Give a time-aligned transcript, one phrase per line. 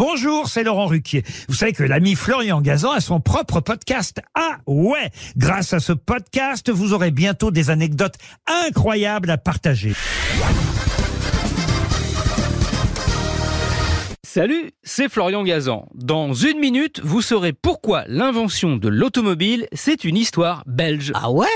[0.00, 1.24] Bonjour, c'est Laurent Ruquier.
[1.46, 4.22] Vous savez que l'ami Florian Gazan a son propre podcast.
[4.34, 8.14] Ah ouais Grâce à ce podcast, vous aurez bientôt des anecdotes
[8.46, 9.92] incroyables à partager.
[14.22, 15.86] Salut, c'est Florian Gazan.
[15.94, 21.12] Dans une minute, vous saurez pourquoi l'invention de l'automobile, c'est une histoire belge.
[21.14, 21.46] Ah ouais?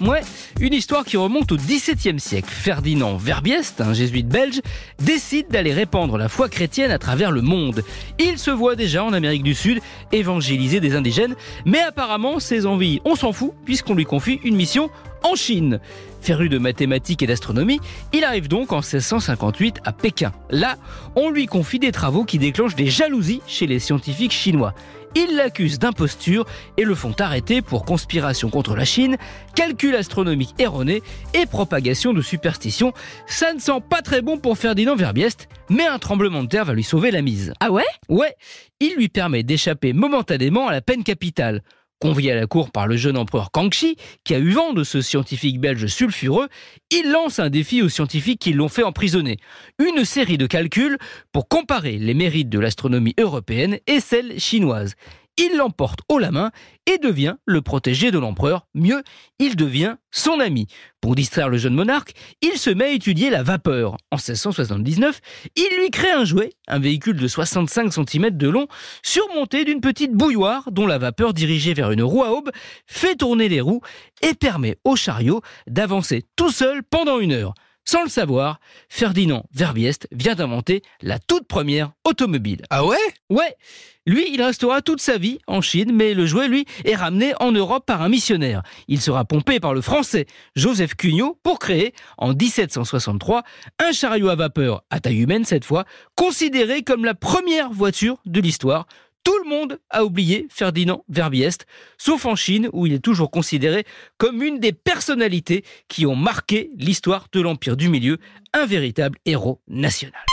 [0.00, 0.20] Ouais,
[0.60, 2.48] une histoire qui remonte au XVIIe siècle.
[2.48, 4.60] Ferdinand Verbiest, un jésuite belge,
[5.02, 7.82] décide d'aller répandre la foi chrétienne à travers le monde.
[8.20, 9.80] Il se voit déjà en Amérique du Sud
[10.12, 14.88] évangéliser des indigènes, mais apparemment ses envies, on s'en fout puisqu'on lui confie une mission
[15.22, 15.80] en Chine.
[16.20, 17.80] Féru de mathématiques et d'astronomie,
[18.12, 20.32] il arrive donc en 1658 à Pékin.
[20.50, 20.76] Là,
[21.16, 24.74] on lui confie des travaux qui déclenchent des jalousies chez les scientifiques chinois.
[25.14, 26.44] Ils l'accusent d'imposture
[26.76, 29.16] et le font arrêter pour conspiration contre la Chine,
[29.54, 31.02] calcul astronomique erroné
[31.34, 32.92] et propagation de superstitions.
[33.26, 36.74] Ça ne sent pas très bon pour Ferdinand Verbiest, mais un tremblement de terre va
[36.74, 37.52] lui sauver la mise.
[37.60, 37.86] Ah ouais?
[38.08, 38.34] Ouais,
[38.80, 41.62] il lui permet d'échapper momentanément à la peine capitale.
[42.00, 45.00] Convié à la cour par le jeune empereur Kangxi, qui a eu vent de ce
[45.00, 46.48] scientifique belge sulfureux,
[46.90, 49.38] il lance un défi aux scientifiques qui l'ont fait emprisonner.
[49.80, 50.98] Une série de calculs
[51.32, 54.94] pour comparer les mérites de l'astronomie européenne et celle chinoise
[55.38, 56.50] il l'emporte haut la main
[56.86, 58.66] et devient le protégé de l'empereur.
[58.74, 59.02] Mieux,
[59.38, 60.66] il devient son ami.
[61.00, 63.96] Pour distraire le jeune monarque, il se met à étudier la vapeur.
[64.10, 65.20] En 1679,
[65.54, 68.66] il lui crée un jouet, un véhicule de 65 cm de long,
[69.02, 72.50] surmonté d'une petite bouilloire dont la vapeur dirigée vers une roue à aube
[72.86, 73.80] fait tourner les roues
[74.22, 77.54] et permet au chariot d'avancer tout seul pendant une heure.
[77.90, 82.60] Sans le savoir, Ferdinand Verbiest vient d'inventer la toute première automobile.
[82.68, 82.98] Ah ouais?
[83.30, 83.56] Ouais,
[84.04, 87.50] lui, il restera toute sa vie en Chine, mais le jouet, lui, est ramené en
[87.50, 88.62] Europe par un missionnaire.
[88.88, 93.42] Il sera pompé par le français Joseph Cugnot pour créer, en 1763,
[93.78, 98.42] un chariot à vapeur, à taille humaine cette fois, considéré comme la première voiture de
[98.42, 98.86] l'histoire.
[99.24, 101.66] Tout le monde a oublié Ferdinand Verbiest,
[101.98, 103.84] sauf en Chine où il est toujours considéré
[104.16, 108.18] comme une des personnalités qui ont marqué l'histoire de l'Empire du Milieu,
[108.54, 110.24] un véritable héros national.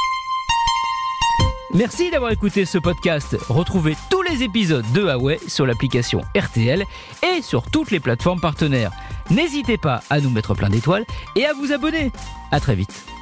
[1.74, 3.36] Merci d'avoir écouté ce podcast.
[3.50, 6.86] Retrouvez tous les épisodes de Huawei sur l'application RTL
[7.22, 8.92] et sur toutes les plateformes partenaires.
[9.30, 11.04] N'hésitez pas à nous mettre plein d'étoiles
[11.36, 12.12] et à vous abonner.
[12.52, 13.15] À très vite.